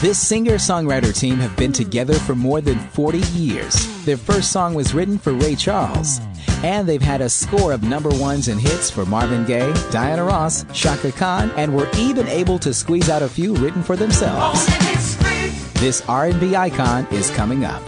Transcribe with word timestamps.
This 0.00 0.24
singer 0.24 0.58
songwriter 0.58 1.12
team 1.12 1.38
have 1.38 1.56
been 1.56 1.72
together 1.72 2.14
for 2.14 2.36
more 2.36 2.60
than 2.60 2.78
40 2.78 3.18
years. 3.34 3.74
Their 4.04 4.16
first 4.16 4.52
song 4.52 4.74
was 4.74 4.94
written 4.94 5.18
for 5.18 5.32
Ray 5.32 5.56
Charles. 5.56 6.20
And 6.62 6.88
they've 6.88 7.02
had 7.02 7.20
a 7.20 7.28
score 7.28 7.72
of 7.72 7.82
number 7.82 8.10
ones 8.10 8.46
and 8.46 8.60
hits 8.60 8.92
for 8.92 9.04
Marvin 9.04 9.44
Gaye, 9.44 9.74
Diana 9.90 10.22
Ross, 10.22 10.64
Chaka 10.72 11.10
Khan, 11.10 11.50
and 11.56 11.74
were 11.74 11.90
even 11.96 12.28
able 12.28 12.60
to 12.60 12.72
squeeze 12.72 13.10
out 13.10 13.22
a 13.22 13.28
few 13.28 13.56
written 13.56 13.82
for 13.82 13.96
themselves. 13.96 14.66
This 15.80 16.08
R&B 16.08 16.54
icon 16.54 17.04
is 17.10 17.28
coming 17.30 17.64
up. 17.64 17.82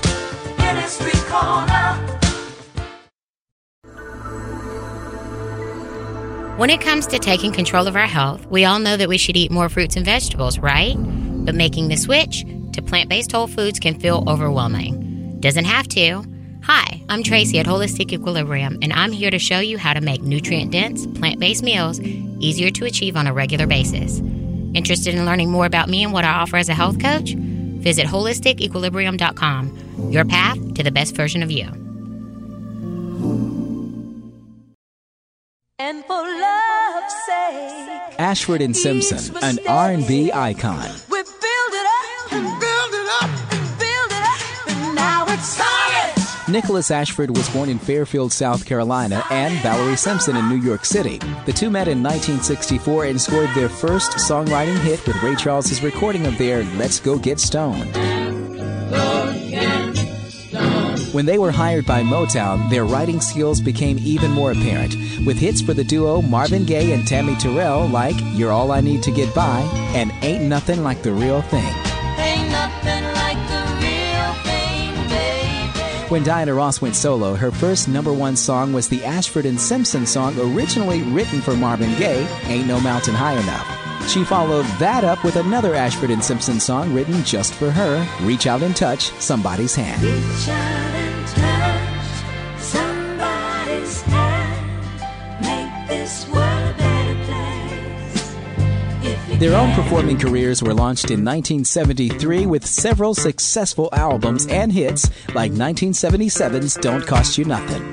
When 6.59 6.71
it 6.71 6.81
comes 6.81 7.07
to 7.07 7.21
taking 7.21 7.53
control 7.53 7.87
of 7.87 7.95
our 7.95 8.09
health, 8.09 8.47
we 8.47 8.65
all 8.65 8.81
know 8.81 8.97
that 8.97 9.09
we 9.09 9.17
should 9.17 9.37
eat 9.37 9.53
more 9.53 9.69
fruits 9.69 9.95
and 9.95 10.05
vegetables, 10.05 10.59
right? 10.59 10.97
But 11.51 11.57
making 11.57 11.89
the 11.89 11.97
switch 11.97 12.45
to 12.75 12.81
plant 12.81 13.09
based 13.09 13.33
whole 13.33 13.49
foods 13.49 13.81
can 13.81 13.99
feel 13.99 14.23
overwhelming. 14.29 15.41
Doesn't 15.41 15.65
have 15.65 15.89
to. 15.89 16.23
Hi, 16.63 17.03
I'm 17.09 17.25
Tracy 17.25 17.59
at 17.59 17.67
Holistic 17.67 18.13
Equilibrium, 18.13 18.79
and 18.83 18.93
I'm 18.93 19.11
here 19.11 19.33
to 19.33 19.39
show 19.41 19.59
you 19.59 19.77
how 19.77 19.93
to 19.93 20.01
make 20.01 20.23
nutrient 20.23 20.71
dense, 20.71 21.09
plant 21.09 21.41
based 21.41 21.65
meals 21.65 21.99
easier 21.99 22.71
to 22.71 22.85
achieve 22.85 23.17
on 23.17 23.27
a 23.27 23.33
regular 23.33 23.67
basis. 23.67 24.21
Interested 24.75 25.17
in 25.17 25.27
learning 25.27 25.51
more 25.51 25.67
about 25.67 25.89
me 25.89 26.05
and 26.05 26.13
what 26.13 26.25
I 26.25 26.35
offer 26.35 26.57
as 26.57 26.69
a 26.69 26.73
health 26.73 27.01
coach? 27.01 27.35
Visit 27.35 28.07
holisticequilibrium.com, 28.07 30.13
your 30.13 30.25
path 30.25 30.75
to 30.75 30.85
the 30.85 30.93
best 30.93 31.17
version 31.17 31.43
of 31.43 31.51
you. 31.51 31.65
And 35.81 36.05
for 36.05 36.23
love's 36.23 37.15
sake, 37.27 38.21
Ashford 38.21 38.63
and 38.63 38.77
Simpson, 38.77 39.37
an 39.43 39.59
R&B 39.67 40.31
icon. 40.31 41.10
Nicholas 46.51 46.91
Ashford 46.91 47.37
was 47.37 47.49
born 47.51 47.69
in 47.69 47.79
Fairfield, 47.79 48.33
South 48.33 48.67
Carolina, 48.67 49.23
and 49.31 49.55
Valerie 49.63 49.97
Simpson 49.97 50.37
in 50.37 50.49
New 50.49 50.57
York 50.57 50.85
City. 50.85 51.19
The 51.47 51.53
two 51.53 51.71
met 51.71 51.87
in 51.87 52.03
1964 52.03 53.05
and 53.05 53.21
scored 53.21 53.51
their 53.55 53.69
first 53.69 54.13
songwriting 54.13 54.79
hit 54.81 55.07
with 55.07 55.23
Ray 55.23 55.37
Charles's 55.37 55.83
recording 55.83 56.27
of 56.27 56.37
their 56.39 56.65
Let's 56.77 56.99
Go 56.99 57.19
Get 57.19 57.39
Stoned. 57.39 57.95
When 61.13 61.27
they 61.27 61.39
were 61.39 61.51
hired 61.51 61.87
by 61.87 62.03
Motown, 62.03 62.71
their 62.71 62.85
writing 62.85 63.21
skills 63.21 63.61
became 63.61 63.99
even 64.01 64.31
more 64.31 64.53
apparent, 64.53 64.95
with 65.27 65.39
hits 65.39 65.61
for 65.61 65.75
the 65.75 65.85
duo 65.85 66.23
Marvin 66.23 66.65
Gaye 66.65 66.93
and 66.93 67.07
Tammy 67.07 67.37
Terrell 67.37 67.89
like 67.89 68.17
You're 68.33 68.53
All 68.53 68.73
I 68.73 68.81
Need 68.81 69.03
to 69.05 69.11
Get 69.11 69.35
By 69.35 69.61
and 69.95 70.13
Ain't 70.23 70.45
Nothing 70.45 70.83
Like 70.83 71.03
the 71.03 71.13
Real 71.13 71.43
Thing. 71.43 71.90
When 76.11 76.25
Diana 76.25 76.53
Ross 76.53 76.83
went 76.83 76.97
solo, 76.97 77.37
her 77.37 77.53
first 77.53 77.87
number 77.87 78.13
one 78.13 78.35
song 78.35 78.73
was 78.73 78.89
the 78.89 79.05
Ashford 79.05 79.47
and 79.47 79.61
Simpson 79.61 80.05
song 80.05 80.35
originally 80.41 81.03
written 81.03 81.41
for 81.41 81.55
Marvin 81.55 81.97
Gaye, 82.01 82.27
Ain't 82.47 82.67
No 82.67 82.81
Mountain 82.81 83.15
High 83.15 83.35
Enough. 83.35 84.09
She 84.09 84.25
followed 84.25 84.67
that 84.81 85.05
up 85.05 85.23
with 85.23 85.37
another 85.37 85.77
Ashford 85.77 86.11
and 86.11 86.25
Simpson 86.25 86.59
song 86.59 86.93
written 86.93 87.23
just 87.23 87.55
for 87.55 87.71
her, 87.71 88.05
Reach 88.23 88.49
Out 88.49 88.63
and 88.63 88.75
Touch 88.75 89.13
Somebody's 89.21 89.77
Hand. 89.77 90.03
Reach 90.03 90.49
out 90.49 90.95
and 90.97 91.29
touch 91.29 92.61
somebody's 92.61 94.03
hand. 94.03 94.41
Their 99.41 99.57
own 99.57 99.73
performing 99.73 100.19
careers 100.19 100.63
were 100.63 100.75
launched 100.75 101.07
in 101.07 101.25
1973 101.25 102.45
with 102.45 102.67
several 102.67 103.15
successful 103.15 103.89
albums 103.91 104.47
and 104.49 104.71
hits 104.71 105.09
like 105.35 105.53
1977's 105.53 106.75
Don't 106.75 107.07
Cost 107.07 107.39
You 107.39 107.47
Nothing. 107.47 107.91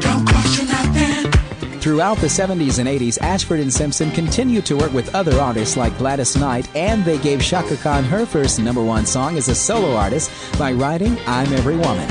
Throughout 1.79 2.17
the 2.17 2.27
70s 2.27 2.79
and 2.79 2.89
80s, 2.89 3.21
Ashford 3.21 3.61
and 3.61 3.71
Simpson 3.71 4.11
continued 4.11 4.65
to 4.65 4.75
work 4.75 4.91
with 4.91 5.15
other 5.15 5.39
artists 5.39 5.77
like 5.77 5.97
Gladys 5.97 6.35
Knight, 6.35 6.67
and 6.75 7.05
they 7.05 7.17
gave 7.17 7.41
Chaka 7.41 7.77
Khan 7.77 8.03
her 8.03 8.25
first 8.25 8.59
number 8.59 8.83
one 8.83 9.05
song 9.05 9.37
as 9.37 9.47
a 9.47 9.55
solo 9.55 9.95
artist 9.95 10.29
by 10.59 10.73
writing 10.73 11.17
I'm 11.27 11.53
Every 11.53 11.77
Woman. 11.77 12.09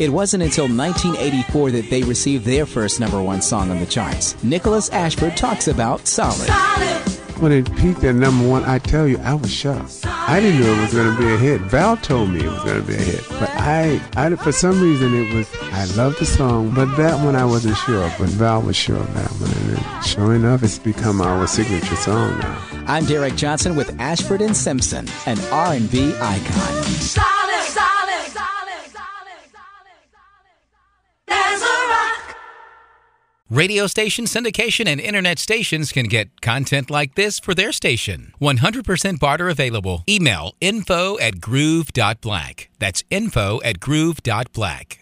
It 0.00 0.10
wasn't 0.10 0.42
until 0.42 0.64
1984 0.64 1.72
that 1.72 1.90
they 1.90 2.02
received 2.02 2.46
their 2.46 2.64
first 2.64 3.00
number 3.00 3.22
one 3.22 3.42
song 3.42 3.70
on 3.70 3.80
the 3.80 3.84
charts. 3.84 4.34
Nicholas 4.42 4.88
Ashford 4.88 5.36
talks 5.36 5.68
about 5.68 6.06
Solid. 6.06 6.48
When 7.38 7.52
it 7.52 7.70
peaked 7.76 8.02
at 8.04 8.14
number 8.14 8.48
one, 8.48 8.64
I 8.64 8.78
tell 8.78 9.06
you, 9.06 9.18
I 9.18 9.34
was 9.34 9.52
shocked. 9.52 10.00
I 10.06 10.40
didn't 10.40 10.62
know 10.62 10.72
it 10.72 10.80
was 10.80 10.94
going 10.94 11.14
to 11.14 11.22
be 11.22 11.30
a 11.30 11.36
hit. 11.36 11.60
Val 11.60 11.98
told 11.98 12.30
me 12.30 12.40
it 12.40 12.50
was 12.50 12.64
going 12.64 12.80
to 12.80 12.86
be 12.86 12.94
a 12.94 12.98
hit, 12.98 13.26
but 13.28 13.50
I, 13.50 14.00
I, 14.16 14.34
for 14.36 14.52
some 14.52 14.80
reason, 14.80 15.14
it 15.14 15.34
was. 15.34 15.46
I 15.64 15.84
loved 15.96 16.18
the 16.18 16.24
song, 16.24 16.70
but 16.74 16.96
that 16.96 17.22
one 17.22 17.36
I 17.36 17.44
wasn't 17.44 17.76
sure. 17.76 18.02
of, 18.02 18.14
But 18.18 18.30
Val 18.30 18.62
was 18.62 18.76
sure 18.76 18.96
of 18.96 19.14
that 19.14 19.30
one, 19.32 19.50
and 19.50 19.78
it, 19.78 20.04
sure 20.06 20.34
enough, 20.34 20.62
it's 20.62 20.78
become 20.78 21.20
our 21.20 21.46
signature 21.46 21.96
song 21.96 22.38
now. 22.38 22.66
I'm 22.86 23.04
Derek 23.04 23.36
Johnson 23.36 23.76
with 23.76 24.00
Ashford 24.00 24.40
and 24.40 24.56
Simpson, 24.56 25.06
an 25.26 25.38
R&B 25.52 26.14
icon. 26.18 27.29
Radio 33.50 33.88
station 33.88 34.26
syndication 34.26 34.86
and 34.86 35.00
internet 35.00 35.40
stations 35.40 35.90
can 35.90 36.06
get 36.06 36.40
content 36.40 36.88
like 36.88 37.16
this 37.16 37.40
for 37.40 37.52
their 37.52 37.72
station. 37.72 38.32
100% 38.40 39.18
barter 39.18 39.48
available. 39.48 40.04
Email 40.08 40.54
info 40.60 41.18
at 41.18 41.40
groove.black. 41.40 42.70
That's 42.78 43.02
info 43.10 43.60
at 43.64 43.80
groove.black. 43.80 45.00